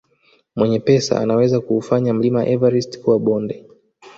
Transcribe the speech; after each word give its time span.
Mwenye 0.55 0.79
pesa 0.79 1.19
anaweza 1.21 1.59
kuufanya 1.61 2.13
mlima 2.13 2.47
everist 2.47 3.01
kuwa 3.01 3.19
bonde 3.19 3.65